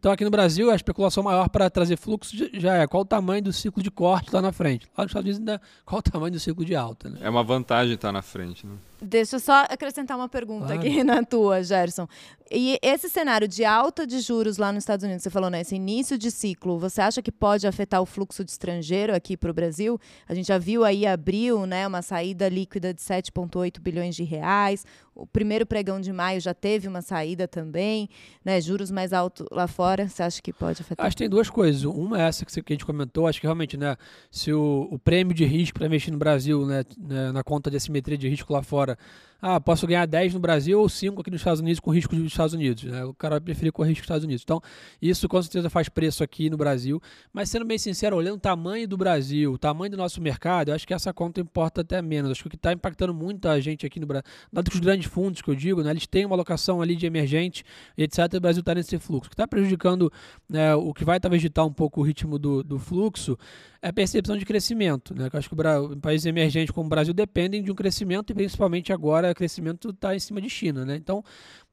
[0.00, 3.42] Então aqui no Brasil a especulação maior para trazer fluxo já é qual o tamanho
[3.42, 4.88] do ciclo de corte lá na frente.
[4.96, 7.10] Lá nos Estados Unidos ainda qual o tamanho do ciclo de alta.
[7.10, 7.18] Né?
[7.20, 8.66] É uma vantagem estar na frente.
[8.66, 8.72] Né?
[9.02, 10.80] Deixa eu só acrescentar uma pergunta claro.
[10.80, 12.06] aqui na tua, Gerson.
[12.52, 15.60] E esse cenário de alta de juros lá nos Estados Unidos, você falou, né?
[15.60, 19.52] Esse início de ciclo, você acha que pode afetar o fluxo de estrangeiro aqui para
[19.52, 20.00] o Brasil?
[20.28, 21.86] A gente já viu aí abril, né?
[21.86, 24.84] Uma saída líquida de 7,8 bilhões de reais.
[25.14, 28.08] O primeiro pregão de maio já teve uma saída também,
[28.44, 28.60] né?
[28.60, 30.08] Juros mais altos lá fora.
[30.08, 31.06] Você acha que pode afetar?
[31.06, 31.84] Acho que tem duas coisas.
[31.84, 33.28] Uma é essa que a gente comentou.
[33.28, 33.96] Acho que realmente, né?
[34.28, 37.30] Se o, o prêmio de risco para investir no Brasil, né, né?
[37.30, 38.89] Na conta de assimetria de risco lá fora
[39.42, 42.26] ah, posso ganhar 10 no Brasil ou 5 aqui nos Estados Unidos com risco dos
[42.26, 42.84] Estados Unidos.
[42.84, 43.04] Né?
[43.04, 44.42] O cara vai preferir correr risco dos Estados Unidos.
[44.42, 44.60] Então,
[45.00, 47.00] isso com certeza faz preço aqui no Brasil.
[47.32, 50.74] Mas sendo bem sincero, olhando o tamanho do Brasil, o tamanho do nosso mercado, eu
[50.74, 52.30] acho que essa conta importa até menos.
[52.30, 54.80] Acho que o que está impactando muito a gente aqui no Brasil, dado que os
[54.80, 57.64] grandes fundos que eu digo, né, eles têm uma alocação ali de emergente,
[57.96, 58.18] etc.
[58.34, 59.28] O Brasil está nesse fluxo.
[59.28, 60.12] O que está prejudicando
[60.48, 63.38] né, o que vai talvez ditar um pouco o ritmo do, do fluxo
[63.82, 65.14] a percepção de crescimento.
[65.14, 65.28] Né?
[65.32, 65.56] Eu acho que
[66.00, 70.14] países emergentes como o Brasil dependem de um crescimento e principalmente agora o crescimento está
[70.14, 70.84] em cima de China.
[70.84, 70.96] Né?
[70.96, 71.24] Então,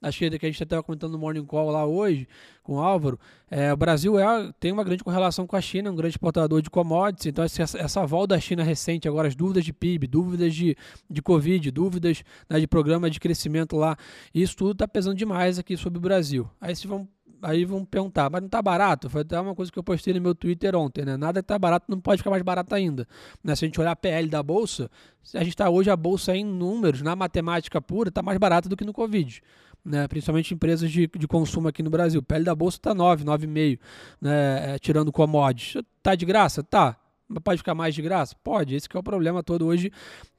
[0.01, 2.27] acho que a gente estava comentando no Morning Call lá hoje
[2.63, 3.17] com o Álvaro,
[3.49, 6.69] é, o Brasil é, tem uma grande correlação com a China, um grande exportador de
[6.69, 10.75] commodities, então essa, essa volta da China recente, agora as dúvidas de PIB, dúvidas de,
[11.09, 13.95] de Covid, dúvidas né, de programa de crescimento lá,
[14.35, 16.49] isso tudo está pesando demais aqui sobre o Brasil.
[16.59, 17.07] Aí se vão
[17.41, 19.09] aí vão perguntar, mas não está barato?
[19.09, 21.17] Foi até uma coisa que eu postei no meu Twitter ontem, né?
[21.17, 23.07] Nada que está barato não pode ficar mais barato ainda.
[23.43, 23.55] Né?
[23.55, 24.89] Se a gente olhar a PL da Bolsa,
[25.33, 28.75] a gente está hoje a Bolsa em números, na matemática pura, está mais barata do
[28.75, 29.41] que no Covid.
[29.85, 32.21] Né, principalmente empresas de, de consumo aqui no Brasil.
[32.21, 33.79] Pele da bolsa está 9, 9,5,
[34.19, 35.81] né, é, tirando commodities.
[36.03, 36.61] Tá de graça?
[36.61, 36.97] Tá.
[37.25, 38.35] Mas pode ficar mais de graça?
[38.43, 38.75] Pode.
[38.75, 39.89] Esse é o problema todo hoje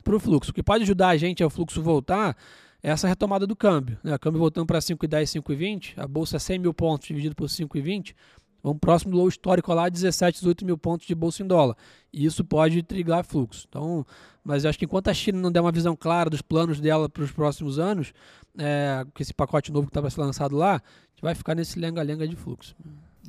[0.04, 0.50] para o fluxo.
[0.50, 2.37] O que pode ajudar a gente ao fluxo voltar
[2.83, 3.99] essa retomada do câmbio.
[4.03, 4.14] Né?
[4.14, 8.14] O câmbio voltando para 5,10, 5,20, a bolsa 100 mil pontos dividido por 5,20,
[8.62, 11.77] vamos próximo do low histórico lá, 17, 18 mil pontos de bolsa em dólar.
[12.12, 13.67] E isso pode trigar fluxo.
[13.69, 14.07] Então,
[14.45, 17.23] mas acho que enquanto a China não der uma visão clara dos planos dela para
[17.23, 18.12] os próximos anos,
[18.57, 21.55] é, com esse pacote novo que está para ser lançado lá, a gente vai ficar
[21.55, 22.75] nesse lenga-lenga de fluxo.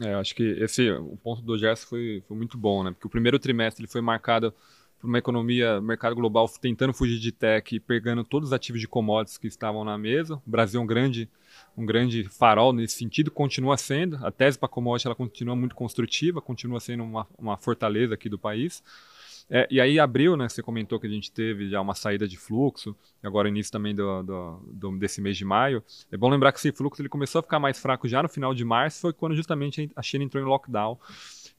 [0.02, 2.92] É, acho que esse o ponto do Gerson foi, foi muito bom, né?
[2.92, 4.54] Porque o primeiro trimestre ele foi marcado
[5.00, 8.88] para uma economia, mercado global tentando fugir de tech e pegando todos os ativos de
[8.88, 10.36] commodities que estavam na mesa.
[10.36, 11.30] O Brasil é um grande,
[11.78, 14.18] um grande farol nesse sentido, continua sendo.
[14.26, 18.38] A tese para commodities ela continua muito construtiva, continua sendo uma, uma fortaleza aqui do
[18.38, 18.84] país.
[19.52, 22.38] É, e aí abril, né, você comentou que a gente teve já uma saída de
[22.38, 25.84] fluxo, agora início também do, do, do, desse mês de maio.
[26.12, 28.54] É bom lembrar que esse fluxo ele começou a ficar mais fraco já no final
[28.54, 31.00] de março, foi quando justamente a China entrou em lockdown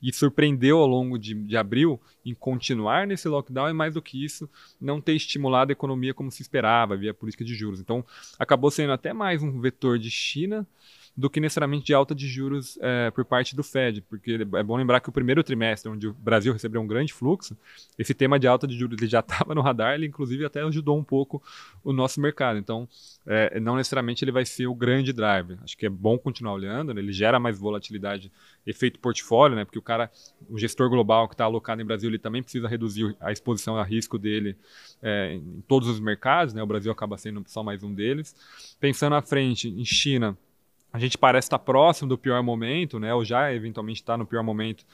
[0.03, 4.25] e surpreendeu ao longo de, de abril em continuar nesse lockdown e mais do que
[4.25, 4.49] isso,
[4.81, 7.81] não ter estimulado a economia como se esperava via política de juros.
[7.81, 8.05] Então,
[8.39, 10.67] acabou sendo até mais um vetor de China
[11.21, 14.75] do que necessariamente de alta de juros é, por parte do Fed, porque é bom
[14.75, 17.55] lembrar que o primeiro trimestre, onde o Brasil recebeu um grande fluxo,
[17.99, 20.99] esse tema de alta de juros ele já estava no radar, ele inclusive até ajudou
[20.99, 21.43] um pouco
[21.85, 22.59] o nosso mercado.
[22.59, 22.89] Então,
[23.27, 25.59] é, não necessariamente ele vai ser o grande driver.
[25.63, 27.03] Acho que é bom continuar olhando, né?
[27.03, 28.33] ele gera mais volatilidade,
[28.67, 29.67] efeito portfólio, né?
[29.67, 30.11] porque o cara,
[30.49, 33.85] o gestor global que está alocado em Brasil, ele também precisa reduzir a exposição a
[33.85, 34.57] risco dele
[35.03, 36.63] é, em todos os mercados, né?
[36.63, 38.35] o Brasil acaba sendo só mais um deles.
[38.81, 40.35] Pensando à frente, em China,
[40.93, 43.15] a gente parece estar próximo do pior momento, né?
[43.15, 44.85] Ou já eventualmente está no pior momento,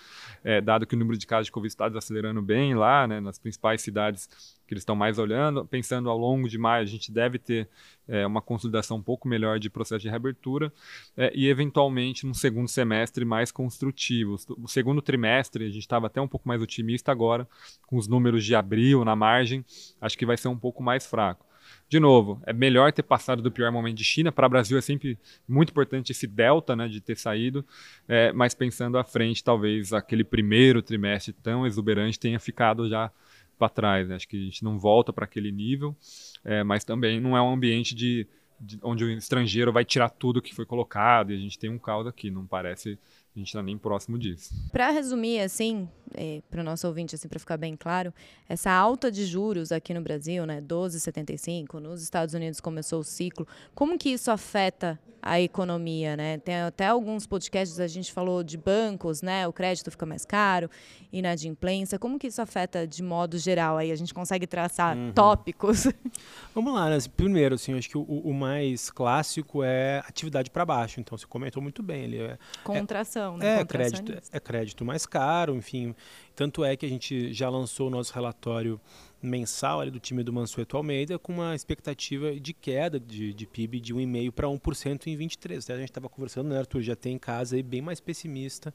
[0.44, 3.18] é, dado que o número de casos de Covid está desacelerando bem lá, né?
[3.18, 4.28] Nas principais cidades
[4.66, 5.64] que eles estão mais olhando.
[5.64, 7.68] Pensando ao longo de maio, a gente deve ter
[8.06, 10.70] é, uma consolidação um pouco melhor de processo de reabertura
[11.16, 14.36] é, e, eventualmente, num segundo semestre mais construtivo.
[14.58, 17.48] O segundo trimestre, a gente estava até um pouco mais otimista agora,
[17.86, 19.64] com os números de abril na margem,
[20.00, 21.46] acho que vai ser um pouco mais fraco
[21.88, 24.32] de novo, é melhor ter passado do pior momento de China.
[24.32, 27.64] Para o Brasil é sempre muito importante esse delta né, de ter saído,
[28.08, 33.10] é, mas pensando à frente, talvez aquele primeiro trimestre tão exuberante tenha ficado já
[33.58, 34.08] para trás.
[34.08, 34.16] Né?
[34.16, 35.96] Acho que a gente não volta para aquele nível,
[36.44, 38.26] é, mas também não é um ambiente de,
[38.60, 41.78] de, onde o estrangeiro vai tirar tudo que foi colocado e a gente tem um
[41.78, 42.30] caos aqui.
[42.30, 42.98] Não parece
[43.36, 44.54] a gente está nem próximo disso.
[44.72, 48.12] Para resumir, assim, é, para o nosso ouvinte, assim, para ficar bem claro,
[48.48, 53.46] essa alta de juros aqui no Brasil, né, 12,75, nos Estados Unidos começou o ciclo.
[53.74, 56.38] Como que isso afeta a economia, né?
[56.38, 59.46] Tem até alguns podcasts a gente falou de bancos, né?
[59.48, 60.70] O crédito fica mais caro,
[61.12, 61.98] inadimplência.
[61.98, 63.76] Como que isso afeta de modo geral?
[63.76, 65.12] Aí a gente consegue traçar uhum.
[65.12, 65.88] tópicos.
[66.54, 66.98] Vamos lá, né?
[67.16, 71.00] Primeiro, assim, acho que o, o mais clássico é atividade para baixo.
[71.00, 72.04] Então, você comentou muito bem.
[72.04, 73.60] Ele é, Contração, é, né?
[73.60, 75.94] É crédito, é crédito mais caro, enfim.
[76.34, 78.80] Tanto é que a gente já lançou o nosso relatório
[79.22, 83.80] mensal ali do time do Mansueto Almeida com uma expectativa de queda de, de PIB
[83.80, 85.64] de 1,5% para 1% em 23.
[85.64, 86.82] Até a gente estava conversando, né, Arthur?
[86.82, 88.72] Já tem em casa aí bem mais pessimista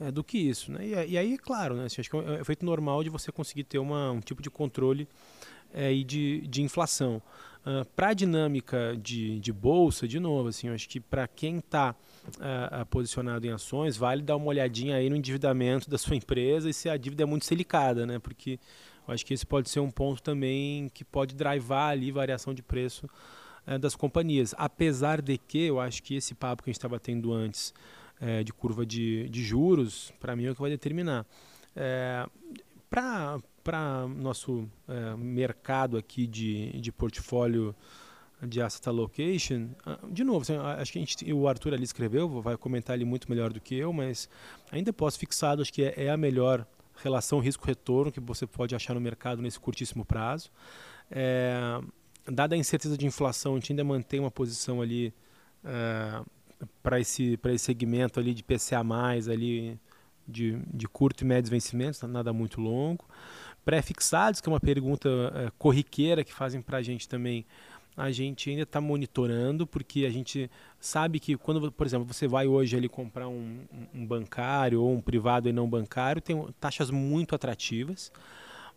[0.00, 0.72] é, do que isso.
[0.72, 0.86] Né?
[0.86, 3.64] E, e aí, claro, né, assim, acho que é um efeito normal de você conseguir
[3.64, 5.08] ter uma, um tipo de controle
[5.72, 7.20] é, e de, de inflação.
[7.66, 11.58] Uh, para a dinâmica de, de bolsa, de novo, assim, eu acho que para quem
[11.58, 11.96] está
[12.38, 16.70] uh, uh, posicionado em ações, vale dar uma olhadinha aí no endividamento da sua empresa
[16.70, 18.20] e se a dívida é muito silicada, né?
[18.20, 18.60] Porque
[19.08, 22.62] eu acho que esse pode ser um ponto também que pode drivar ali variação de
[22.62, 23.10] preço
[23.66, 24.54] é, das companhias.
[24.56, 27.74] Apesar de que eu acho que esse papo que a gente estava tendo antes
[28.20, 31.26] é, de curva de, de juros, para mim é o que vai determinar.
[31.74, 32.24] É,
[32.88, 33.40] para
[34.16, 37.74] nosso é, mercado aqui de, de portfólio
[38.42, 42.56] de asset allocation, ah, de novo, assim, acho que gente, o Arthur ali escreveu, vai
[42.56, 44.28] comentar ali muito melhor do que eu, mas
[44.70, 48.94] ainda posso fixado, acho que é, é a melhor relação risco-retorno que você pode achar
[48.94, 50.50] no mercado nesse curtíssimo prazo.
[51.10, 51.80] É,
[52.30, 55.14] dada a incerteza de inflação, a gente ainda mantém uma posição ali
[55.64, 56.22] é,
[56.82, 58.80] para esse, esse segmento ali de PCA+,
[59.30, 59.78] ali
[60.26, 63.04] de, de curto e médios vencimentos, nada muito longo.
[63.66, 67.44] Pré-fixados, que é uma pergunta é, corriqueira que fazem para a gente também,
[67.96, 72.46] a gente ainda está monitorando, porque a gente sabe que quando, por exemplo, você vai
[72.46, 73.60] hoje ali comprar um,
[73.92, 78.12] um bancário ou um privado e não bancário, tem taxas muito atrativas,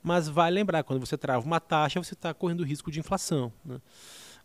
[0.01, 3.51] mas vai lembrar, quando você trava uma taxa, você está correndo risco de inflação.
[3.63, 3.75] Né?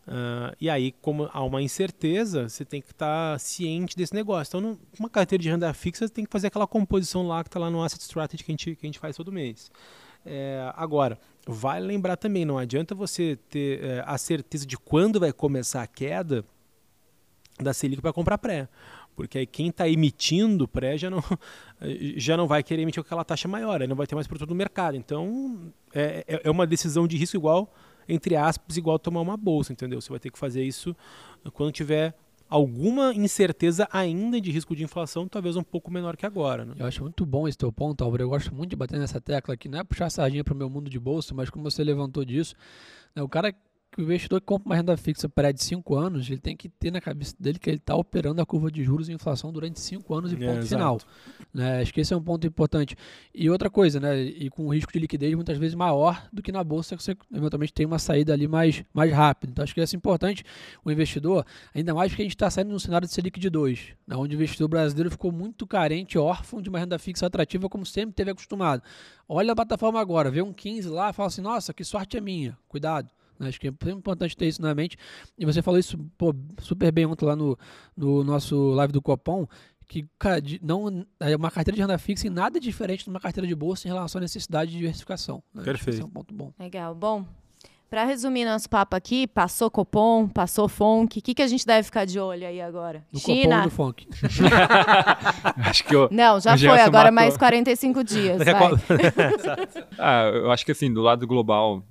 [0.07, 4.57] Uh, e aí, como há uma incerteza, você tem que estar tá ciente desse negócio.
[4.57, 7.59] Então, uma carteira de renda fixa, você tem que fazer aquela composição lá que está
[7.59, 9.71] lá no Asset Strategy que a gente, que a gente faz todo mês.
[10.25, 15.31] É, agora, vale lembrar também, não adianta você ter é, a certeza de quando vai
[15.31, 16.43] começar a queda
[17.61, 18.67] da Selic para comprar pré.
[19.15, 21.23] Porque aí quem está emitindo pré já não,
[22.17, 24.55] já não vai querer emitir aquela taxa maior, aí não vai ter mais produto no
[24.55, 24.97] mercado.
[24.97, 27.73] Então, é, é, é uma decisão de risco igual,
[28.09, 30.01] entre aspas, igual tomar uma bolsa, entendeu?
[30.01, 30.95] Você vai ter que fazer isso
[31.53, 32.13] quando tiver
[32.49, 36.65] alguma incerteza ainda de risco de inflação, talvez um pouco menor que agora.
[36.65, 36.75] Né?
[36.77, 38.23] Eu acho muito bom esse teu ponto, Álvaro.
[38.23, 40.69] Eu gosto muito de bater nessa tecla aqui, não é puxar sardinha para o meu
[40.69, 42.55] mundo de bolsa, mas como você levantou disso,
[43.15, 43.53] né, o cara
[43.95, 46.67] que o investidor que compra uma renda fixa para de 5 anos, ele tem que
[46.67, 49.79] ter na cabeça dele que ele está operando a curva de juros e inflação durante
[49.79, 50.99] 5 anos e é, ponto é, final.
[51.53, 51.81] Né?
[51.81, 52.97] Acho que esse é um ponto importante.
[53.33, 54.21] E outra coisa, né?
[54.21, 57.71] E com risco de liquidez muitas vezes maior do que na bolsa, que você eventualmente
[57.71, 59.51] tem uma saída ali mais, mais rápida.
[59.51, 60.43] Então acho que isso é importante
[60.83, 63.93] o investidor, ainda mais porque a gente está saindo num cenário de Selic de 2,
[64.05, 64.17] né?
[64.17, 68.13] onde o investidor brasileiro ficou muito carente, órfão de uma renda fixa atrativa, como sempre
[68.13, 68.83] teve acostumado.
[69.29, 72.57] Olha a plataforma agora, vê um 15 lá, fala assim, nossa, que sorte é minha.
[72.67, 73.09] Cuidado.
[73.39, 74.97] Acho que é importante ter isso na mente.
[75.37, 77.57] E você falou isso pô, super bem ontem lá no,
[77.95, 79.47] no nosso live do Copom,
[79.87, 83.19] que cara, de, não é uma carteira de renda fixa e nada diferente de uma
[83.19, 85.43] carteira de bolsa em relação à necessidade de diversificação.
[85.53, 85.63] Né?
[85.63, 85.95] Perfeito.
[85.95, 86.51] Esse é um ponto bom.
[86.59, 86.95] Legal.
[86.95, 87.25] Bom,
[87.89, 91.83] para resumir nosso papo aqui, passou Copom, passou Fonk, o que, que a gente deve
[91.83, 93.05] ficar de olho aí agora?
[93.13, 93.69] No China?
[93.69, 94.05] Copom e no.
[95.69, 97.13] Acho que eu, Não, já foi, agora matou.
[97.13, 98.41] mais 45 dias.
[99.97, 101.83] Ah, eu acho que assim, do lado global,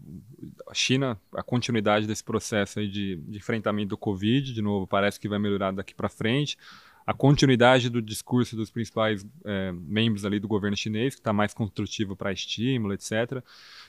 [0.75, 5.29] China, a continuidade desse processo aí de, de enfrentamento do Covid, de novo, parece que
[5.29, 6.59] vai melhorar daqui para frente.
[7.07, 11.53] A continuidade do discurso dos principais eh, membros ali do governo chinês, que está mais
[11.53, 13.43] construtivo para estímulo, etc.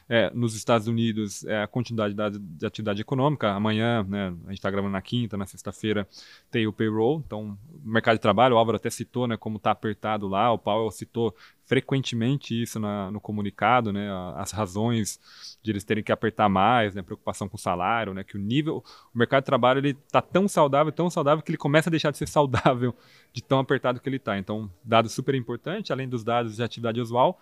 [0.08, 3.52] É, nos Estados Unidos, é, a continuidade da, de atividade econômica.
[3.52, 6.06] Amanhã, né, a gente está gravando na quinta, na sexta-feira,
[6.52, 7.24] tem o payroll.
[7.26, 10.52] Então, o mercado de trabalho, o Álvaro até citou né, como está apertado lá.
[10.52, 11.34] O Powell citou
[11.66, 15.20] frequentemente isso na- no comunicado, né, as razões
[15.64, 18.84] de eles terem que apertar mais, né, preocupação com o salário, né, que o nível,
[19.14, 22.12] o mercado de trabalho ele está tão saudável, tão saudável que ele começa a deixar
[22.12, 22.96] de ser saudável
[23.34, 24.38] de tão apertado que ele está.
[24.38, 27.40] Então, dado super importante, além dos dados de atividade usual,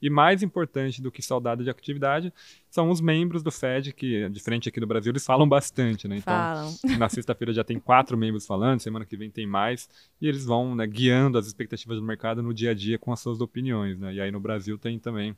[0.00, 2.32] e mais importante do que saudade de atividade
[2.68, 6.18] são os membros do Fed, que, diferente aqui do Brasil, eles falam bastante, né?
[6.18, 6.74] Então, Falam.
[6.98, 9.88] na sexta-feira já tem quatro membros falando, semana que vem tem mais,
[10.20, 13.20] e eles vão né, guiando as expectativas do mercado no dia a dia com as
[13.20, 14.14] suas opiniões, né?
[14.14, 15.34] E aí no Brasil tem também,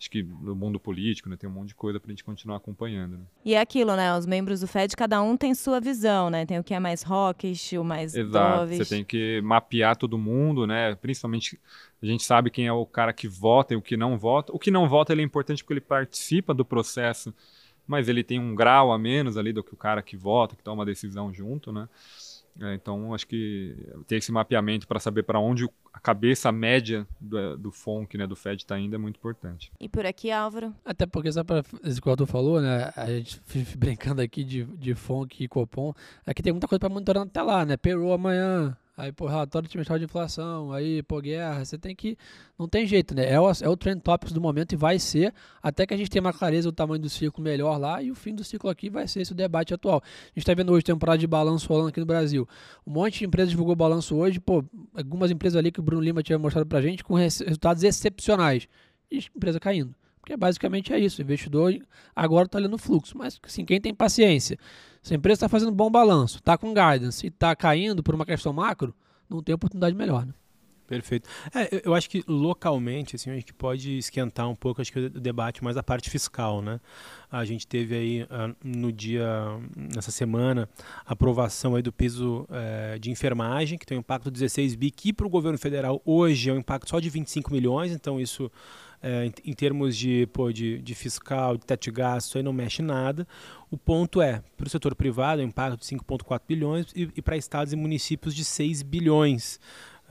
[0.00, 2.56] acho que no mundo político, né, tem um monte de coisa para a gente continuar
[2.56, 3.18] acompanhando.
[3.18, 3.24] Né?
[3.44, 4.16] E é aquilo, né?
[4.16, 6.46] Os membros do Fed, cada um tem sua visão, né?
[6.46, 8.78] Tem o que é mais hawkish, o mais Exato, dovish.
[8.78, 10.94] você tem que mapear todo mundo, né?
[10.94, 11.60] Principalmente
[12.02, 14.50] a gente sabe quem é o cara que vota e o que não vota.
[14.54, 17.34] O que não vota ele é importante porque ele participa do processo,
[17.86, 20.62] mas ele tem um grau a menos ali do que o cara que vota, que
[20.62, 21.86] toma uma decisão junto, né?
[22.60, 27.56] É, então acho que ter esse mapeamento para saber para onde a cabeça média do,
[27.56, 29.72] do FONC, né, do Fed está indo é muito importante.
[29.78, 30.74] E por aqui, Álvaro?
[30.84, 32.92] Até porque, só para isso que o Arthur falou, né?
[32.96, 33.40] A gente
[33.76, 35.92] brincando aqui de, de Fonk e Copom.
[36.26, 37.76] Aqui tem muita coisa para monitorar até lá, né?
[37.76, 38.76] Payroll amanhã.
[39.00, 40.72] Aí, pô, relatório trimestral de inflação.
[40.72, 41.64] Aí, pô, guerra.
[41.64, 42.18] Você tem que.
[42.58, 43.30] Não tem jeito, né?
[43.30, 45.32] É o, é o trend topics do momento e vai ser.
[45.62, 48.02] Até que a gente tenha uma clareza do tamanho do ciclo melhor lá.
[48.02, 50.02] E o fim do ciclo aqui vai ser esse debate atual.
[50.04, 52.46] A gente tá vendo hoje temporada de balanço rolando aqui no Brasil.
[52.86, 54.38] Um monte de empresas divulgou balanço hoje.
[54.38, 54.62] Pô,
[54.94, 58.68] algumas empresas ali que o Bruno Lima tinha mostrado pra gente com res- resultados excepcionais.
[59.10, 59.94] E empresa caindo.
[60.20, 61.20] Porque basicamente é isso.
[61.20, 61.74] O investidor
[62.14, 63.16] agora está olhando o fluxo.
[63.16, 64.58] Mas, assim, quem tem paciência,
[65.02, 68.26] se a empresa está fazendo bom balanço, está com guidance e está caindo por uma
[68.26, 68.94] questão macro,
[69.28, 70.26] não tem oportunidade melhor.
[70.26, 70.34] Né?
[70.90, 71.28] Perfeito.
[71.54, 75.08] É, eu- acho que localmente, assim, a gente pode esquentar um pouco, acho que o
[75.08, 76.80] debate mais a parte fiscal, né?
[77.30, 79.24] A gente teve aí ah, no dia,
[79.76, 80.68] nessa semana,
[81.06, 85.12] aprovação aí do piso eh, de enfermagem, que tem um impacto de 16 bi, que
[85.12, 88.50] para o governo federal hoje é um impacto só de 25 milhões, então isso
[89.02, 92.52] eh, em, em termos de, pô, de, de fiscal, de teto de gasto, aí não
[92.52, 93.26] mexe nada.
[93.70, 97.22] O ponto é, para o setor privado, é um impacto de 5,4 bilhões e, e
[97.22, 99.60] para estados e municípios de 6 bilhões.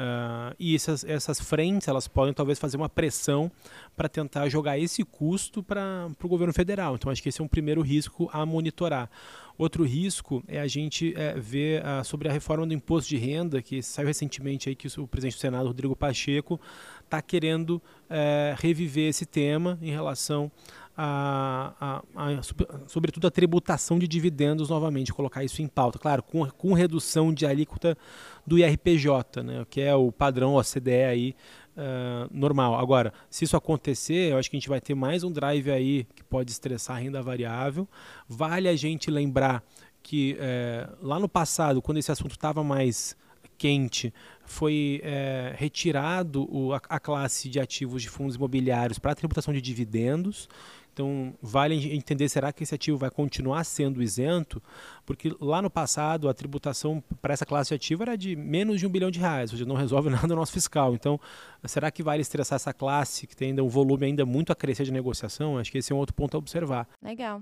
[0.02, 3.52] Ah, e essas, essas frentes elas podem talvez fazer uma pressão
[3.98, 6.96] para tentar jogar esse custo para o governo federal.
[6.96, 9.10] Então acho que esse é um primeiro risco a monitorar.
[9.58, 13.62] Outro risco é a gente eh, ver ah, sobre a reforma do imposto de renda
[13.62, 16.62] que saiu recentemente aí que o presidente do Senado Rodrigo Pacheco
[17.10, 20.52] está querendo eh, reviver esse tema em relação
[20.96, 21.74] a,
[22.16, 25.98] a- a- sob- sobretudo a tributação de dividendos novamente, colocar isso em pauta.
[25.98, 27.98] Claro, com, com redução de alíquota
[28.46, 31.36] do IRPJ, né, que é o padrão OCDE aí
[31.78, 32.76] ah, normal.
[32.78, 36.06] Agora, se isso acontecer, eu acho que a gente vai ter mais um drive aí
[36.16, 37.88] que pode estressar a renda variável.
[38.28, 39.64] Vale a gente lembrar
[40.04, 43.16] que eh, lá no passado, quando esse assunto estava mais
[43.60, 44.12] quente,
[44.46, 49.54] foi eh, retirado o- a, a classe de ativos de fundos imobiliários para a tributação
[49.54, 50.48] de dividendos.
[50.92, 54.62] Então, vale en- entender, será que esse ativo vai continuar sendo isento?
[55.06, 58.88] Porque lá no passado, a tributação para essa classe de ativo era de menos de
[58.88, 60.94] um bilhão de reais, ou seja, não resolve nada no nosso fiscal.
[60.96, 61.20] Então,
[61.66, 64.84] será que vale estressar essa classe, que tem ainda um volume ainda muito a crescer
[64.84, 65.58] de negociação?
[65.58, 66.88] Acho que esse é um outro ponto a observar.
[67.02, 67.42] Legal.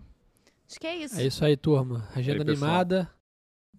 [0.70, 1.20] Acho que é isso.
[1.20, 2.08] É isso aí, turma.
[2.14, 2.70] Agenda aí, pessoal.
[2.72, 3.10] animada.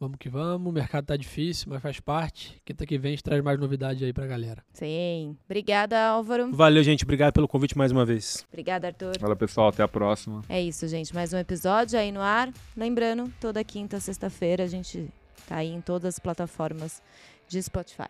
[0.00, 0.68] Vamos que vamos.
[0.68, 2.61] O mercado tá difícil, mas faz parte.
[2.64, 4.64] Quinta que vem a gente traz mais novidade aí pra galera.
[4.72, 5.37] Sim.
[5.46, 6.52] Obrigada, Álvaro.
[6.52, 7.04] Valeu, gente.
[7.04, 8.46] Obrigado pelo convite mais uma vez.
[8.48, 9.18] Obrigada, Arthur.
[9.18, 10.42] Fala pessoal, até a próxima.
[10.48, 11.12] É isso, gente.
[11.14, 12.52] Mais um episódio aí no ar.
[12.76, 15.08] Lembrando, toda quinta, sexta-feira a gente
[15.48, 17.02] tá aí em todas as plataformas
[17.48, 18.08] de Spotify.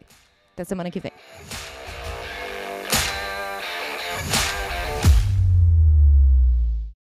[0.52, 1.12] Até semana que vem.